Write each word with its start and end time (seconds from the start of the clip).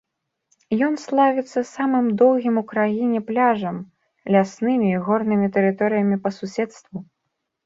Ён 0.85 0.95
славіцца 1.01 1.61
самым 1.77 2.05
доўгім 2.21 2.55
у 2.61 2.63
краіне 2.71 3.19
пляжам, 3.29 3.77
ляснымі 4.37 4.87
і 4.95 5.03
горнымі 5.11 5.47
тэрыторыямі 5.61 6.17
па 6.27 6.35
суседству. 6.41 6.97